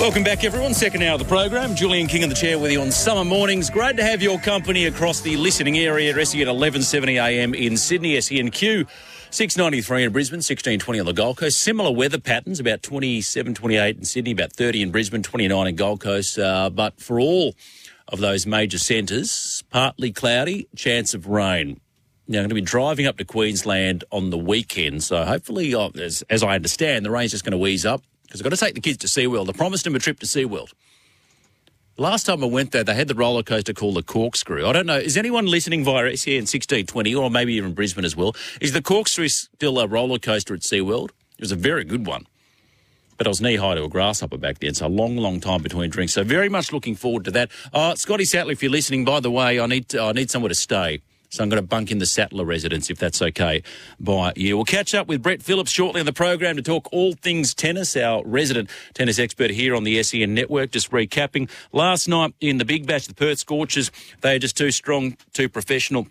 [0.00, 0.74] Welcome back, everyone.
[0.74, 1.74] Second hour of the program.
[1.74, 3.68] Julian King in the chair with you on summer mornings.
[3.68, 8.16] Great to have your company across the listening area Addressing at SEN 1170am in Sydney,
[8.16, 8.88] SENQ
[9.32, 11.60] 693 in Brisbane, 1620 on the Gold Coast.
[11.60, 15.98] Similar weather patterns, about 27, 28 in Sydney, about 30 in Brisbane, 29 in Gold
[15.98, 16.38] Coast.
[16.38, 17.56] Uh, but for all
[18.06, 21.80] of those major centres, partly cloudy, chance of rain.
[22.28, 25.88] Now, I'm going to be driving up to Queensland on the weekend, so hopefully, uh,
[25.96, 28.56] as, as I understand, the rain's just going to ease up because I've got to
[28.56, 29.48] take the kids to SeaWorld.
[29.48, 30.72] I promised them a trip to SeaWorld.
[31.96, 34.66] Last time I went there, they had the roller coaster called the Corkscrew.
[34.66, 34.98] I don't know.
[34.98, 38.36] Is anyone listening via SEN 1620 or maybe even Brisbane as well?
[38.60, 41.10] Is the Corkscrew still a roller coaster at SeaWorld?
[41.38, 42.26] It was a very good one.
[43.16, 45.62] But I was knee high to a grasshopper back then, so a long, long time
[45.62, 46.12] between drinks.
[46.12, 47.50] So very much looking forward to that.
[47.72, 50.50] Uh, Scotty Sattler, if you're listening, by the way, I need to, I need somewhere
[50.50, 51.00] to stay.
[51.30, 53.62] So I'm going to bunk in the Sattler residence if that's okay
[54.00, 54.56] by you.
[54.56, 57.96] We'll catch up with Brett Phillips shortly on the program to talk all things tennis,
[57.96, 60.70] our resident tennis expert here on the SEN network.
[60.70, 63.90] Just recapping last night in the Big Bash, the Perth Scorchers,
[64.22, 66.06] they are just too strong, too professional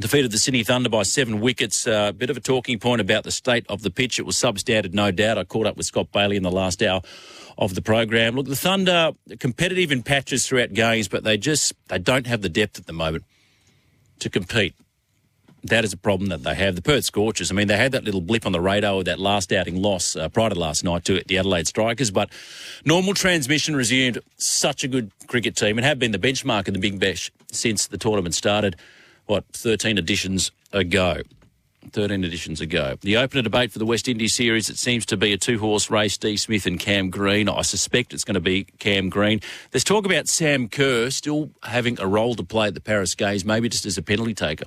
[0.00, 1.86] defeated the Sydney Thunder by seven wickets.
[1.86, 4.18] A uh, bit of a talking point about the state of the pitch.
[4.18, 5.38] It was substandard, no doubt.
[5.38, 7.00] I caught up with Scott Bailey in the last hour
[7.56, 8.34] of the program.
[8.34, 12.48] Look, the Thunder competitive in patches throughout games, but they just they don't have the
[12.48, 13.24] depth at the moment
[14.20, 14.74] to compete.
[15.64, 16.76] That is a problem that they have.
[16.76, 19.18] The Perth Scorchers, I mean, they had that little blip on the radar with that
[19.18, 22.28] last outing loss uh, prior to last night to the Adelaide Strikers, but
[22.84, 24.18] normal transmission resumed.
[24.36, 27.86] Such a good cricket team and have been the benchmark in the Big Bash since
[27.86, 28.76] the tournament started,
[29.24, 31.22] what, 13 editions ago.
[31.92, 32.96] 13 editions ago.
[33.00, 35.90] The opener debate for the West Indies series, it seems to be a two horse
[35.90, 37.48] race, Steve Smith and Cam Green.
[37.48, 39.40] I suspect it's going to be Cam Green.
[39.70, 43.44] There's talk about Sam Kerr still having a role to play at the Paris Games,
[43.44, 44.66] maybe just as a penalty taker.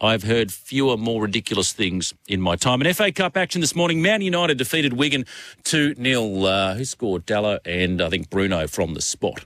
[0.00, 2.80] I've heard fewer, more ridiculous things in my time.
[2.80, 4.02] An FA Cup action this morning.
[4.02, 5.24] Man United defeated Wigan
[5.62, 6.42] 2 0.
[6.42, 7.24] Uh, who scored?
[7.24, 9.44] Dalot and I think Bruno from the spot.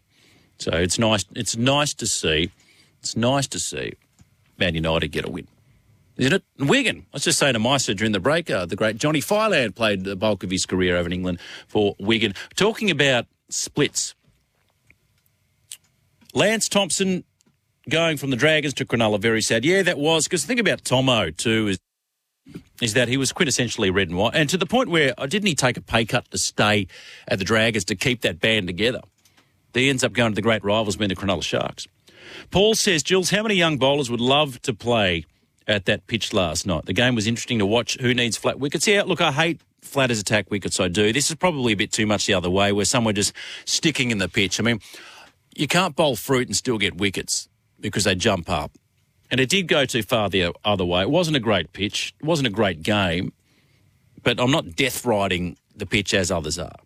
[0.59, 1.27] So it's nice.
[1.35, 2.51] It's nice to see.
[3.01, 3.93] It's nice to see
[4.59, 5.47] Man United get a win
[6.17, 6.43] isn't it?
[6.59, 7.07] Wigan.
[7.13, 10.05] I was just saying to Meister during the break, uh, the great Johnny Fireland played
[10.05, 11.39] the bulk of his career over in England
[11.69, 12.35] for Wigan.
[12.55, 14.15] Talking about splits.
[16.35, 17.25] Lance Thompson
[17.89, 19.65] going from the Dragons to Cronulla, very sad.
[19.65, 21.79] Yeah, that was, because the thing about Tomo too is
[22.81, 25.49] is that he was quintessentially red and white, and to the point where uh, didn't
[25.49, 26.87] he take a pay cut to stay
[27.27, 29.01] at the Dragons to keep that band together?
[29.75, 31.89] He ends up going to the great rivals, being the Cronulla Sharks.
[32.51, 35.27] Paul says, Jules, how many young bowlers would love to play
[35.67, 36.87] at that pitch last night.
[36.87, 37.97] The game was interesting to watch.
[38.01, 38.87] Who needs flat wickets?
[38.87, 40.79] Yeah, look, I hate flat as attack wickets.
[40.81, 41.13] I do.
[41.13, 43.33] This is probably a bit too much the other way, where some were just
[43.65, 44.61] sticking in the pitch.
[44.61, 44.81] I mean,
[45.55, 47.49] you can't bowl fruit and still get wickets
[47.81, 48.73] because they jump up.
[49.31, 51.03] And it did go too far the other way.
[51.03, 52.15] It wasn't a great pitch.
[52.21, 53.33] It wasn't a great game.
[54.23, 56.77] But I'm not death riding the pitch as others are.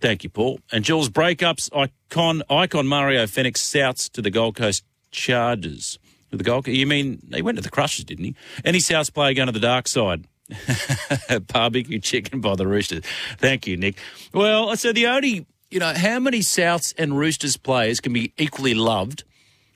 [0.00, 0.60] Thank you, Paul.
[0.72, 5.98] And Jules, breakups, icon, icon Mario Fenech Souths to the Gold Coast Chargers
[6.36, 6.62] the goal.
[6.66, 8.34] You mean he went to the Crushers, didn't he?
[8.64, 10.24] Any South player going to the dark side?
[11.52, 13.04] Barbecue chicken by the Roosters.
[13.38, 13.96] Thank you, Nick.
[14.32, 18.32] Well, I so the only, you know, how many Souths and Roosters players can be
[18.38, 19.24] equally loved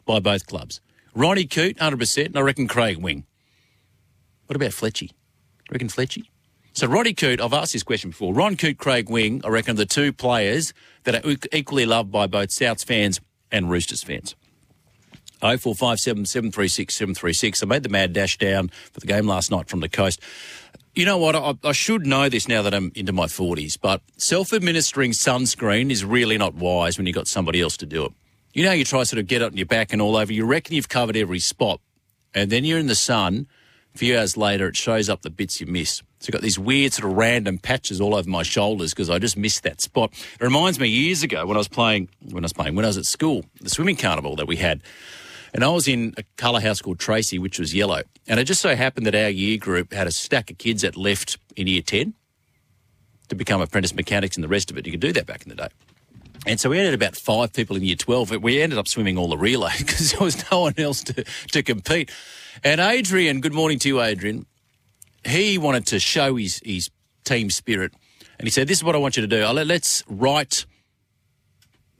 [0.07, 0.81] by both clubs?
[1.15, 3.27] Ronnie Coote, 100%, and I reckon Craig Wing.
[4.47, 5.11] What about Fletchy?
[5.71, 6.25] Reckon Fletchy?
[6.75, 8.33] So Ronnie Coote, I've asked this question before.
[8.33, 10.73] Ron Coote, Craig Wing, I reckon the two players
[11.05, 13.21] that are equally loved by both Souths fans
[13.51, 14.35] and Roosters fans.
[15.43, 17.63] 0457 736 736.
[17.63, 20.21] I made the mad dash down for the game last night from the coast.
[20.95, 21.35] You know what?
[21.35, 25.91] I, I, should know this now that I'm into my 40s, but self administering sunscreen
[25.91, 28.13] is really not wise when you've got somebody else to do it.
[28.53, 30.45] You know, you try sort of get it on your back and all over, you
[30.45, 31.81] reckon you've covered every spot,
[32.35, 33.47] and then you're in the sun.
[33.95, 36.03] A few hours later, it shows up the bits you missed.
[36.21, 39.19] So I've got these weird sort of random patches all over my shoulders because I
[39.19, 40.13] just missed that spot.
[40.13, 42.89] It reminds me years ago when I was playing, when I was playing, when I
[42.89, 44.83] was at school, the swimming carnival that we had.
[45.55, 48.03] And I was in a colour house called Tracy, which was yellow.
[48.27, 50.97] And it just so happened that our year group had a stack of kids that
[50.97, 52.15] left in year 10
[53.29, 54.87] to become apprentice mechanics and the rest of it.
[54.87, 55.69] You could do that back in the day.
[56.47, 58.43] And so we had about five people in year 12.
[58.43, 61.63] We ended up swimming all the relay because there was no one else to, to
[61.63, 62.11] compete.
[62.65, 64.47] And Adrian, good morning to you, Adrian.
[65.25, 66.91] He wanted to show his, his
[67.25, 67.93] team spirit.
[68.39, 69.45] And he said, This is what I want you to do.
[69.45, 70.67] Uh, let's write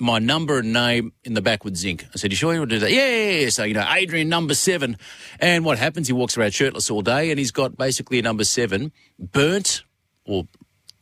[0.03, 2.05] my number and name in the back with zinc.
[2.13, 2.91] I said, You sure you want to do that?
[2.91, 3.49] Yeah, yeah, yeah.
[3.51, 4.99] So, you know, Adrian, number seven.
[5.39, 6.09] And what happens?
[6.09, 9.85] He walks around shirtless all day and he's got basically a number seven burnt
[10.25, 10.49] or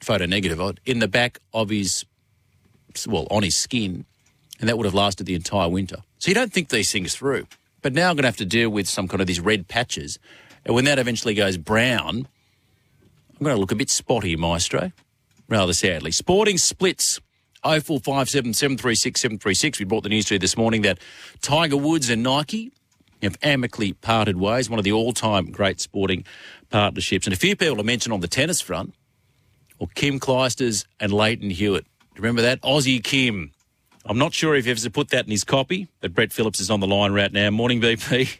[0.00, 2.04] photo negative in the back of his,
[3.08, 4.04] well, on his skin.
[4.60, 6.02] And that would have lasted the entire winter.
[6.18, 7.46] So you don't think these things through.
[7.80, 10.18] But now I'm going to have to deal with some kind of these red patches.
[10.66, 12.28] And when that eventually goes brown,
[13.30, 14.92] I'm going to look a bit spotty, Maestro.
[15.48, 16.10] rather sadly.
[16.10, 17.18] Sporting splits
[17.62, 19.78] 0457 736 736.
[19.78, 20.98] We brought the news to you this morning that
[21.42, 22.72] Tiger Woods and Nike
[23.22, 26.24] have amicably parted ways, one of the all time great sporting
[26.70, 27.26] partnerships.
[27.26, 28.94] And a few people to mention on the tennis front,
[29.78, 31.86] or Kim Clijsters and Lleyton Hewitt.
[32.16, 32.60] Remember that?
[32.62, 33.52] Aussie Kim.
[34.04, 36.70] I'm not sure if he ever put that in his copy, but Brett Phillips is
[36.70, 37.50] on the line right now.
[37.50, 38.38] Morning, BP.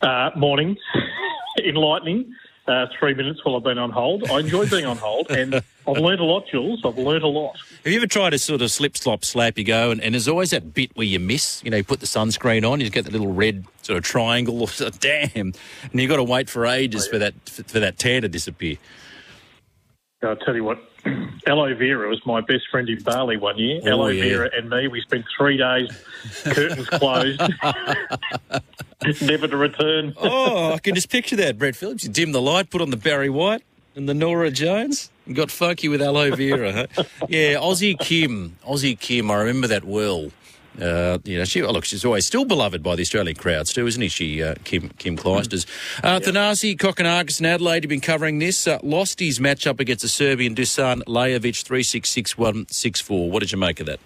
[0.00, 0.76] Uh, morning.
[1.64, 2.32] Enlightening.
[2.66, 4.30] Uh, three minutes while I've been on hold.
[4.30, 5.56] I enjoy being on hold, and
[5.86, 6.80] I've learned a lot, Jules.
[6.82, 7.58] I've learned a lot.
[7.84, 10.28] Have you ever tried to sort of slip, slop, slap, you go, and, and there's
[10.28, 11.62] always that bit where you miss?
[11.62, 14.62] You know, you put the sunscreen on, you get the little red sort of triangle,
[14.80, 15.54] or damn, and
[15.92, 17.12] you've got to wait for ages oh, yeah.
[17.12, 18.78] for that for, for that tan to disappear.
[20.22, 20.78] I'll tell you what,
[21.46, 23.80] aloe vera was my best friend in Bali one year.
[23.84, 24.22] Oh, aloe yeah.
[24.22, 25.88] vera and me, we spent three days,
[26.44, 27.40] curtains closed,
[29.22, 30.14] never to return.
[30.16, 32.04] oh, I can just picture that, Brett Phillips.
[32.04, 33.62] You dim the light, put on the Barry White
[33.94, 35.10] and the Norah Jones.
[35.26, 37.04] You got funky with aloe vera, huh?
[37.28, 38.56] Yeah, Aussie Kim.
[38.66, 40.30] Aussie Kim, I remember that well.
[40.80, 43.86] Uh, you know, she oh, look, she's always still beloved by the Australian crowds too,
[43.86, 44.42] isn't she?
[44.42, 45.66] Uh, Kim Kim Clijsters.
[46.02, 46.22] Uh, yep.
[46.22, 48.66] Thanasi Kokkinakis in Adelaide You've been covering this.
[48.66, 53.00] Uh, lost his match up against the Serbian Dusan Lajovic three six six one six
[53.00, 53.30] four.
[53.30, 54.00] What did you make of that?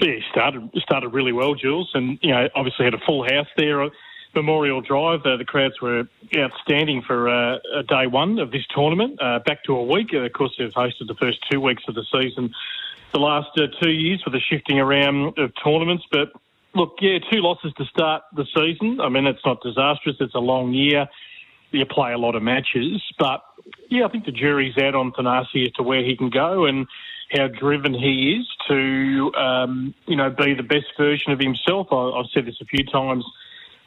[0.00, 3.88] Yeah, started started really well, Jules, and you know obviously had a full house there.
[4.34, 5.20] Memorial Drive.
[5.24, 6.04] Uh, the crowds were
[6.36, 9.20] outstanding for uh, day one of this tournament.
[9.20, 10.12] Uh, back to a week.
[10.12, 12.52] of course, they've hosted the first two weeks of the season
[13.12, 16.04] the last uh, two years for the shifting around of tournaments.
[16.10, 16.28] But
[16.74, 19.00] look, yeah, two losses to start the season.
[19.00, 20.16] I mean, it's not disastrous.
[20.20, 21.06] It's a long year.
[21.72, 23.42] You play a lot of matches, but
[23.88, 26.86] yeah, I think the jury's out on Thanasi as to where he can go and
[27.30, 31.86] how driven he is to, um, you know, be the best version of himself.
[31.92, 33.24] I, have said this a few times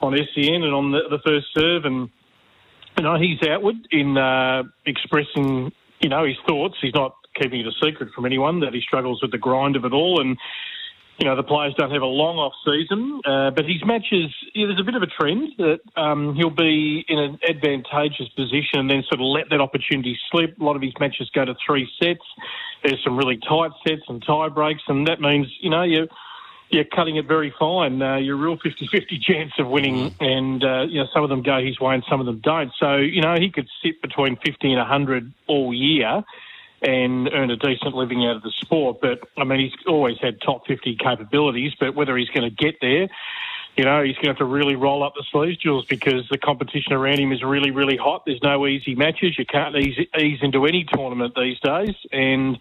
[0.02, 2.10] on SEN and on the, the first serve, and
[2.98, 6.75] you know, he's outward in uh, expressing, you know, his thoughts.
[6.81, 9.86] He's not keeping it a secret from anyone that he struggles with the grind of
[9.86, 10.22] it all.
[10.22, 10.38] And,
[11.18, 14.68] you know, the players don't have a long off season, uh, but his matches, yeah,
[14.68, 18.90] there's a bit of a trend that um, he'll be in an advantageous position and
[18.90, 20.60] then sort of let that opportunity slip.
[20.60, 22.26] A lot of his matches go to three sets.
[22.84, 26.08] There's some really tight sets and tie breaks, and that means, you know, you
[26.74, 28.02] you're cutting it very fine.
[28.02, 30.14] Uh, you're a real 50-50 chance of winning, mm.
[30.20, 32.72] and uh, you know some of them go his way and some of them don't.
[32.80, 36.24] So you know he could sit between 50 and 100 all year,
[36.84, 38.98] and earn a decent living out of the sport.
[39.02, 42.76] But I mean, he's always had top 50 capabilities, but whether he's going to get
[42.82, 43.08] there,
[43.76, 46.38] you know, he's going to have to really roll up the sleeves, Jules, because the
[46.38, 48.24] competition around him is really, really hot.
[48.26, 49.36] There's no easy matches.
[49.38, 51.96] You can't ease, ease into any tournament these days.
[52.12, 52.58] And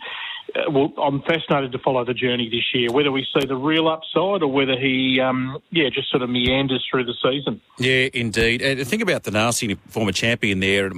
[0.54, 3.88] uh, well, I'm fascinated to follow the journey this year, whether we see the real
[3.88, 7.60] upside or whether he, um, yeah, just sort of meanders through the season.
[7.78, 8.62] Yeah, indeed.
[8.62, 10.92] And think about Thanasi former champion there.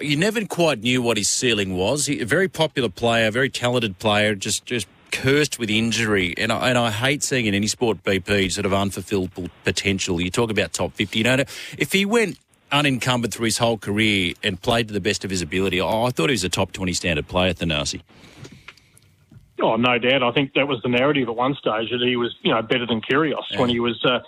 [0.00, 2.06] You never quite knew what his ceiling was.
[2.06, 6.68] He, a very popular player, very talented player, just just cursed with injury, and I,
[6.68, 9.30] and I hate seeing in any sport BP sort of unfulfilled
[9.64, 10.20] potential.
[10.20, 11.18] You talk about top fifty.
[11.18, 11.44] You know,
[11.78, 12.38] if he went
[12.72, 16.10] unencumbered through his whole career and played to the best of his ability, oh, I
[16.10, 18.02] thought he was a top twenty standard player, Thanasi.
[19.62, 20.22] Oh, no doubt.
[20.22, 22.86] I think that was the narrative at one stage that he was, you know, better
[22.86, 23.60] than Kyrgios yeah.
[23.60, 24.20] when he was, uh,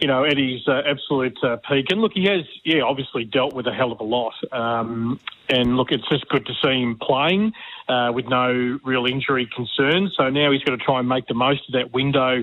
[0.00, 1.86] you know, at his uh, absolute uh, peak.
[1.90, 4.34] And look, he has, yeah, obviously dealt with a hell of a lot.
[4.50, 7.52] Um, and look, it's just good to see him playing
[7.88, 10.14] uh, with no real injury concerns.
[10.16, 12.42] So now he's got to try and make the most of that window.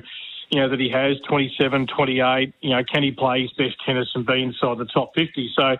[0.51, 2.53] You know, that he has 27, 28.
[2.61, 5.51] You know, can he play his best tennis and be inside the top 50?
[5.55, 5.75] So,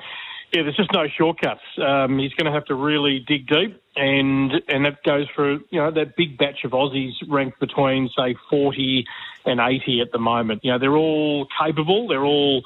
[0.52, 1.62] yeah, there's just no shortcuts.
[1.78, 5.80] Um, he's going to have to really dig deep, and and that goes for you
[5.80, 9.06] know that big batch of Aussies ranked between say 40
[9.46, 10.64] and 80 at the moment.
[10.64, 12.08] You know, they're all capable.
[12.08, 12.64] They're all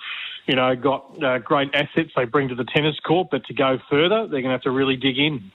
[0.47, 3.77] you know got uh, great assets they bring to the tennis court, but to go
[3.89, 5.51] further, they're going to have to really dig in.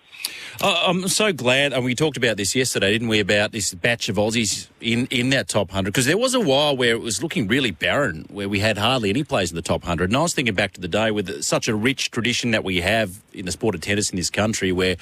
[0.61, 4.09] Oh, I'm so glad, and we talked about this yesterday, didn't we, about this batch
[4.09, 5.93] of Aussies in, in that top 100?
[5.93, 9.09] Because there was a while where it was looking really barren, where we had hardly
[9.09, 10.11] any players in the top 100.
[10.11, 12.81] And I was thinking back to the day with such a rich tradition that we
[12.81, 14.97] have in the sport of tennis in this country, where,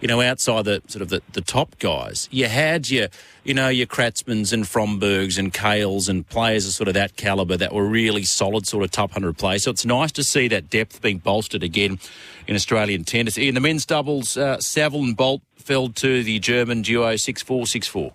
[0.00, 3.08] you know, outside the sort of the, the top guys, you had your,
[3.44, 7.58] you know, your Kratzmanns and Frombergs and Kahles and players of sort of that calibre
[7.58, 9.64] that were really solid sort of top 100 players.
[9.64, 11.98] So it's nice to see that depth being bolstered again
[12.46, 13.38] in Australian tennis.
[13.38, 17.66] In the men's doubles, uh, Saville and Bolt fell to the German duo 6 4
[17.66, 18.12] 6 4.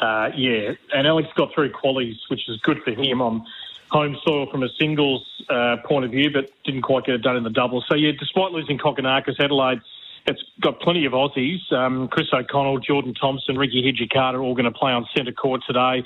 [0.00, 3.44] Uh, yeah, and Alex got through qualies, which is good for him on
[3.90, 7.36] home soil from a singles uh, point of view, but didn't quite get it done
[7.36, 7.84] in the doubles.
[7.88, 9.80] So, yeah, despite losing Kokkinakis, Adelaide,
[10.26, 11.72] it's got plenty of Aussies.
[11.72, 16.04] Um, Chris O'Connell, Jordan Thompson, Rinky Hijikata all going to play on centre court today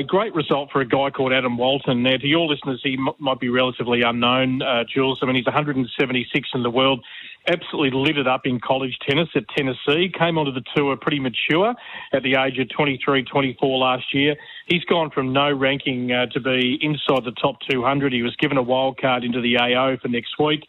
[0.00, 2.02] a great result for a guy called Adam Walton.
[2.02, 5.20] Now, to your listeners, he m- might be relatively unknown, uh, Jules.
[5.22, 7.04] I mean, he's 176 in the world.
[7.46, 10.10] absolutely lit it up in college tennis at Tennessee.
[10.18, 11.74] Came onto the tour pretty mature
[12.14, 14.34] at the age of 23, 24 last year.
[14.66, 18.14] He's gone from no ranking uh, to be inside the top 200.
[18.14, 20.66] He was given a wild card into the AO for next week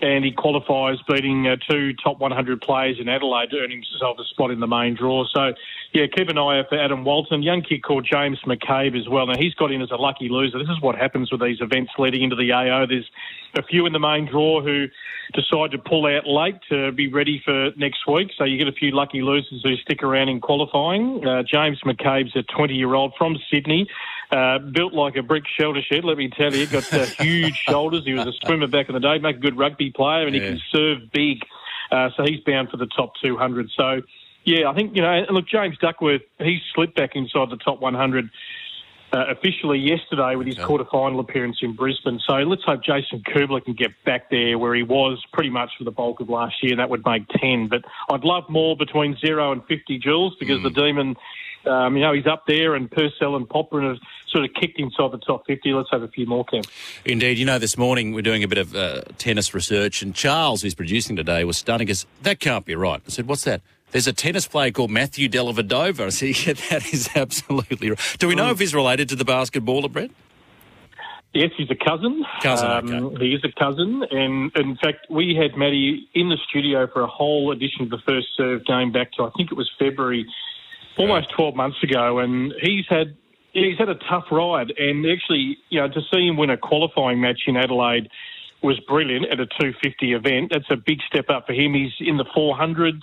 [0.00, 4.24] and he qualifies beating uh, two top 100 players in Adelaide to earn himself a
[4.24, 5.24] spot in the main draw.
[5.32, 5.52] So,
[5.92, 7.42] yeah, keep an eye out for Adam Walton.
[7.42, 9.26] Young kid called James McCabe as well.
[9.26, 10.58] Now, he's got in as a lucky loser.
[10.58, 12.86] This is what happens with these events leading into the AO.
[12.86, 13.08] There's
[13.56, 14.86] a few in the main draw who
[15.32, 18.30] decide to pull out late to be ready for next week.
[18.36, 21.26] So you get a few lucky losers who stick around in qualifying.
[21.26, 23.88] Uh, James McCabe's a 20 year old from Sydney.
[24.34, 26.66] Uh, built like a brick shelter shed, let me tell you.
[26.66, 28.04] Got uh, huge shoulders.
[28.04, 30.42] He was a swimmer back in the day, make a good rugby player, and yeah.
[30.42, 31.38] he can serve big.
[31.92, 33.70] Uh, so he's bound for the top 200.
[33.76, 34.02] So,
[34.42, 37.80] yeah, I think, you know, and look, James Duckworth, he slipped back inside the top
[37.80, 38.28] 100
[39.12, 40.64] uh, officially yesterday with his okay.
[40.64, 42.18] quarter-final appearance in Brisbane.
[42.26, 45.84] So let's hope Jason Kubler can get back there where he was pretty much for
[45.84, 46.74] the bulk of last year.
[46.74, 47.68] That would make 10.
[47.68, 50.64] But I'd love more between 0 and 50 Jules because mm.
[50.64, 51.14] the Demon
[51.66, 53.98] um, you know, he's up there, and Purcell and Popper have
[54.34, 55.72] sort of kicked inside the top 50.
[55.72, 56.62] Let's have a few more, Cam.
[57.04, 57.38] Indeed.
[57.38, 60.74] You know, this morning we're doing a bit of uh, tennis research, and Charles, who's
[60.74, 62.04] producing today, was stunning us.
[62.22, 63.00] That can't be right.
[63.06, 63.62] I said, What's that?
[63.92, 66.06] There's a tennis player called Matthew Dellavedova.
[66.06, 68.16] I said, Yeah, that is absolutely right.
[68.18, 68.52] Do we know mm.
[68.52, 70.10] if he's related to the basketballer, Brett?
[71.32, 72.24] Yes, he's a cousin.
[72.42, 73.24] Cousin, um, okay.
[73.26, 77.08] He is a cousin, and in fact, we had Matty in the studio for a
[77.08, 80.26] whole edition of the first serve game back to I think it was February
[80.96, 83.16] almost 12 months ago, and he's had
[83.54, 84.72] he's had a tough ride.
[84.76, 88.08] And actually, you know, to see him win a qualifying match in Adelaide
[88.62, 90.50] was brilliant at a 250 event.
[90.52, 91.74] That's a big step up for him.
[91.74, 93.02] He's in the 400s.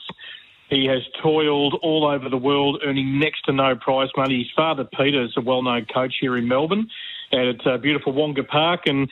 [0.70, 4.40] He has toiled all over the world, earning next to no prize money.
[4.40, 6.88] His father, Peter, is a well-known coach here in Melbourne,
[7.34, 9.10] at uh, beautiful Wonga Park, and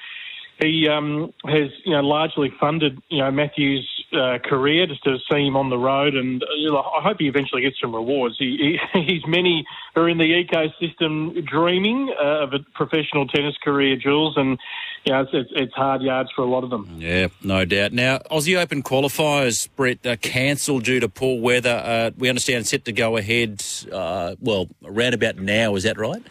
[0.61, 5.45] he um, has you know largely funded you know Matthew's uh, career just to see
[5.45, 8.35] him on the road, and you know, I hope he eventually gets some rewards.
[8.37, 13.95] He, he, he's many are in the ecosystem dreaming uh, of a professional tennis career,
[13.95, 14.57] Jules, and
[15.05, 16.97] you know, it's, it's, it's, hard yards for a lot of them.
[16.97, 17.93] Yeah, no doubt.
[17.93, 21.81] Now, Aussie Open qualifiers, Brett, uh, cancelled due to poor weather.
[21.83, 23.63] Uh, we understand set to go ahead.
[23.91, 26.21] Uh, well, around about now, is that right?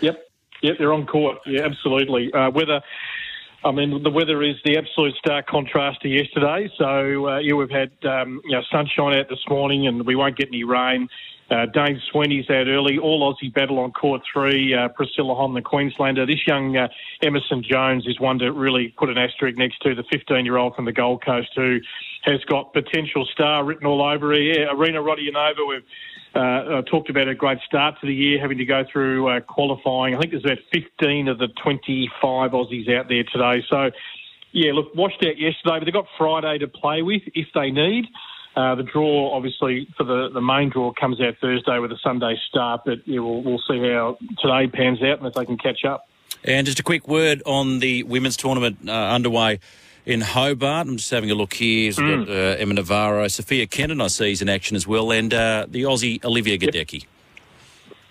[0.00, 0.26] Yep.
[0.62, 1.38] Yep, they're on court.
[1.46, 2.32] Yeah, absolutely.
[2.32, 2.82] Uh, weather
[3.62, 6.70] I mean, the weather is the absolute stark contrast to yesterday.
[6.78, 10.36] So, uh, yeah, we've had um, you know, sunshine out this morning and we won't
[10.36, 11.08] get any rain.
[11.50, 12.96] Uh, Dane Sweeney's out early.
[12.98, 14.72] All Aussie battle on court three.
[14.72, 16.24] Uh, Priscilla Hon, the Queenslander.
[16.24, 16.88] This young uh,
[17.22, 20.76] Emerson Jones is one to really put an asterisk next to the 15 year old
[20.76, 21.78] from the Gold Coast who
[22.22, 24.40] has got potential star written all over her.
[24.40, 25.82] Yeah, Arina Rodionova, we've
[26.34, 30.14] uh, talked about a great start to the year, having to go through uh, qualifying.
[30.14, 33.64] I think there's about 15 of the 25 Aussies out there today.
[33.68, 33.90] So,
[34.52, 38.06] yeah, look, washed out yesterday, but they've got Friday to play with if they need.
[38.56, 42.36] Uh, the draw, obviously, for the, the main draw comes out Thursday with a Sunday
[42.48, 45.84] start, but yeah, we'll, we'll see how today pans out and if they can catch
[45.84, 46.08] up.
[46.44, 49.60] And just a quick word on the women's tournament uh, underway
[50.06, 50.88] in Hobart.
[50.88, 51.88] I'm just having a look here.
[51.88, 52.26] We've mm.
[52.26, 55.66] got uh, Emma Navarro, Sofia Kenin, I see, is in action as well, and uh,
[55.68, 57.06] the Aussie Olivia Gadecki.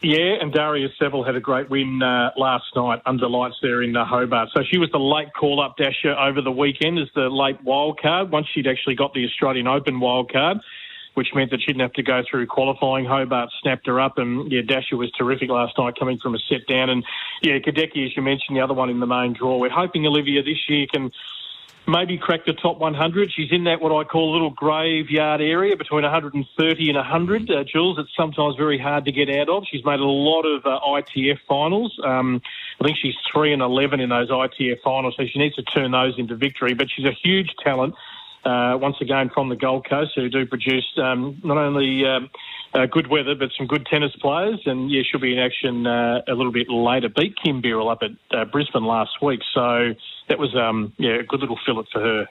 [0.02, 3.98] Yeah, and Daria Saville had a great win uh, last night under lights there in
[3.98, 4.50] uh, Hobart.
[4.56, 8.00] So she was the late call up dasher over the weekend as the late wild
[8.02, 10.60] card once she'd actually got the Australian Open wild card,
[11.16, 13.04] which meant that she didn't have to go through qualifying.
[13.04, 16.66] Hobart snapped her up, and yeah, Dasher was terrific last night coming from a set
[16.66, 16.90] down.
[16.90, 17.04] And
[17.42, 19.58] yeah, Gadecki, as you mentioned, the other one in the main draw.
[19.58, 21.12] We're hoping Olivia this year can
[21.90, 23.32] maybe crack the top 100.
[23.36, 27.50] She's in that what I call a little graveyard area between 130 and 100.
[27.50, 29.64] Uh, Jules, it's sometimes very hard to get out of.
[29.70, 31.98] She's made a lot of uh, ITF finals.
[32.04, 32.42] Um,
[32.80, 35.92] I think she's 3 and 11 in those ITF finals, so she needs to turn
[35.92, 36.74] those into victory.
[36.74, 37.96] But she's a huge talent.
[38.46, 42.30] Uh, once again from the Gold Coast, who do produce um, not only um,
[42.74, 46.22] uh, good weather but some good tennis players, and yeah, she'll be in action uh,
[46.28, 47.10] a little bit later.
[47.10, 49.94] Beat Kim Birrell up at uh, Brisbane last week, so
[50.30, 52.26] that was um, yeah a good little fillet for her.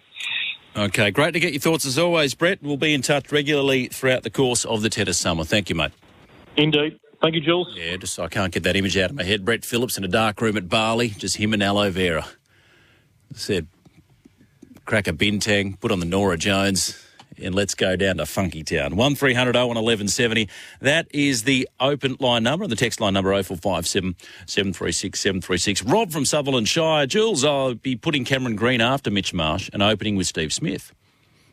[0.77, 2.63] Okay, great to get your thoughts as always, Brett.
[2.63, 5.45] We'll be in touch regularly throughout the course of the tennis summer.
[5.45, 5.93] Thank you, mate.
[6.57, 7.01] Indeed.
[7.21, 7.75] Thank you, Jules.
[7.77, 9.45] Yeah, just I can't get that image out of my head.
[9.45, 12.27] Brett Phillips in a dark room at Bali, just him and aloe vera.
[13.35, 13.67] Said,
[14.89, 16.99] crack a bintang, put on the Norah Jones,
[17.37, 18.97] and let's go down to Funky Town.
[18.97, 20.49] 1300 01 1170.
[20.81, 24.17] That is the open line number, and the text line number 0457
[24.47, 25.83] 736 736.
[25.83, 27.07] Rob from Sutherland Shire.
[27.07, 30.95] Jules, I'll be putting Cameron Green after Mitch Marsh and opening with Steve Smith.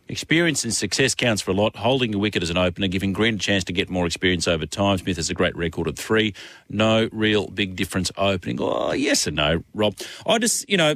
[0.08, 1.76] Experience and success counts for a lot.
[1.76, 4.66] Holding a wicket as an opener, giving Green a chance to get more experience over
[4.66, 4.98] time.
[4.98, 6.34] Smith has a great record of three.
[6.70, 8.60] No real big difference opening.
[8.62, 9.98] Oh, yes and no, Rob.
[10.26, 10.96] I just, you know,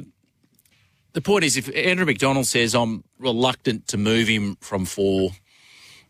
[1.12, 5.30] the point is, if Andrew McDonald says I'm reluctant to move him from four,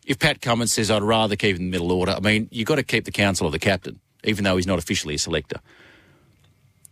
[0.06, 2.66] if Pat Cummins says I'd rather keep him in the middle order, I mean, you've
[2.66, 5.60] got to keep the counsel of the captain, even though he's not officially a selector.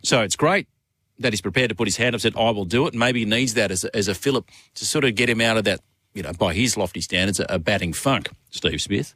[0.02, 0.68] So it's great
[1.18, 2.92] that he's prepared to put his hand up, and said, I will do it.
[2.92, 5.40] And maybe he needs that as a, as a fillip to sort of get him
[5.40, 5.80] out of that,
[6.14, 9.14] you know, by his lofty standards, a, a batting funk, Steve Smith.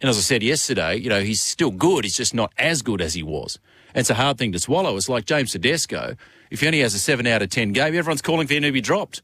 [0.00, 2.04] And as I said yesterday, you know, he's still good.
[2.04, 3.58] He's just not as good as he was.
[3.94, 4.96] And it's a hard thing to swallow.
[4.96, 6.16] It's like James Tedesco.
[6.50, 8.72] If he only has a 7 out of 10 game, everyone's calling for him to
[8.72, 9.22] be dropped.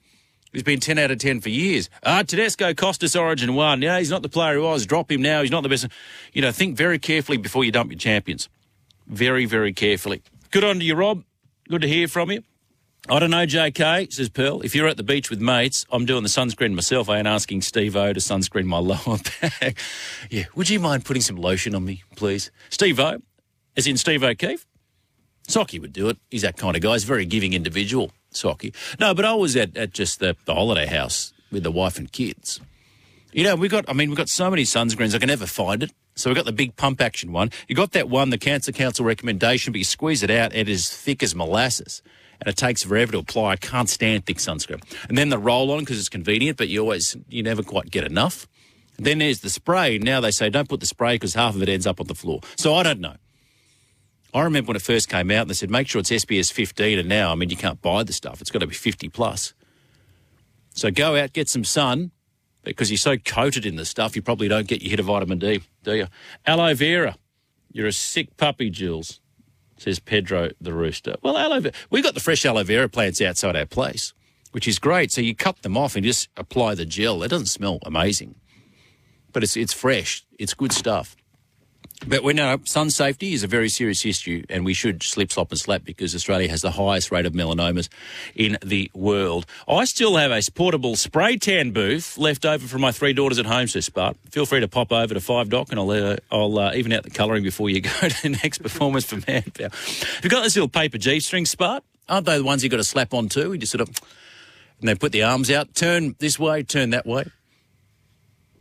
[0.52, 1.88] He's been 10 out of 10 for years.
[2.04, 3.82] Ah, Tedesco cost us Origin 1.
[3.82, 4.86] Yeah, he's not the player he was.
[4.86, 5.40] Drop him now.
[5.40, 5.86] He's not the best.
[6.32, 8.48] You know, think very carefully before you dump your champions.
[9.06, 10.22] Very, very carefully.
[10.50, 11.24] Good on to you, Rob.
[11.68, 12.42] Good to hear from you.
[13.08, 14.60] I don't know, JK, says Pearl.
[14.60, 17.08] If you're at the beach with mates, I'm doing the sunscreen myself.
[17.08, 19.76] I ain't asking Steve O to sunscreen my lower back.
[20.30, 22.52] yeah, would you mind putting some lotion on me, please?
[22.70, 23.18] Steve O,
[23.76, 24.64] as in Steve O'Keefe.
[25.48, 26.18] Socky would do it.
[26.30, 26.92] He's that kind of guy.
[26.92, 28.72] He's a very giving individual, Socky.
[29.00, 32.10] No, but I was at, at just the, the holiday house with the wife and
[32.10, 32.60] kids.
[33.32, 35.82] You know, we got, I mean, we've got so many sunscreens, I can never find
[35.82, 35.90] it.
[36.14, 37.50] So we've got the big pump action one.
[37.66, 40.88] You got that one, the Cancer Council recommendation, but you squeeze it out, it is
[40.88, 42.00] thick as molasses.
[42.44, 43.52] And it takes forever to apply.
[43.52, 44.82] I can't stand thick sunscreen.
[45.08, 48.04] And then the roll on because it's convenient, but you always, you never quite get
[48.04, 48.46] enough.
[48.98, 49.98] then there's the spray.
[49.98, 52.14] Now they say don't put the spray because half of it ends up on the
[52.14, 52.40] floor.
[52.56, 53.16] So I don't know.
[54.34, 56.98] I remember when it first came out, and they said make sure it's SPF 15.
[56.98, 59.54] And now, I mean, you can't buy the stuff; it's got to be 50 plus.
[60.74, 62.12] So go out, get some sun,
[62.64, 65.38] because you're so coated in the stuff, you probably don't get your hit of vitamin
[65.38, 66.06] D, do you?
[66.46, 67.16] Aloe vera,
[67.72, 69.20] you're a sick puppy, Jules.
[69.82, 71.16] Says Pedro the rooster.
[71.22, 74.14] Well, aloe vera, we got the fresh aloe vera plants outside our place,
[74.52, 75.10] which is great.
[75.10, 77.24] So you cut them off and just apply the gel.
[77.24, 78.36] It doesn't smell amazing,
[79.32, 80.24] but it's it's fresh.
[80.38, 81.16] It's good stuff.
[82.06, 85.50] But we know sun safety is a very serious issue, and we should slip, slop,
[85.50, 87.88] and slap because Australia has the highest rate of melanomas
[88.34, 89.46] in the world.
[89.68, 93.46] I still have a portable spray tan booth left over from my three daughters at
[93.46, 94.16] home, says Spart.
[94.30, 97.04] Feel free to pop over to Five Dock, and I'll uh, I'll uh, even out
[97.04, 99.70] the colouring before you go to the next performance for Manpower.
[100.22, 101.82] You've got this little paper G string, Spart.
[102.08, 103.52] Aren't they the ones you got to slap on too?
[103.52, 103.88] You just sort of,
[104.80, 107.24] and they put the arms out, turn this way, turn that way.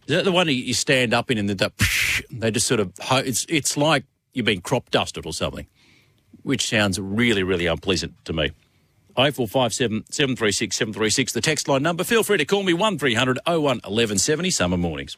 [0.08, 1.72] Is that the one you stand up in and the,
[2.32, 5.68] they just sort of, it's, it's like you've been crop dusted or something,
[6.44, 8.52] which sounds really, really unpleasant to me.
[9.16, 12.04] 0457 736 736, the text line number.
[12.04, 15.18] Feel free to call me 1300 01 1170 summer mornings.